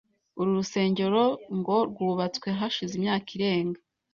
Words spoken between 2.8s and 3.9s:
imyaka irenga.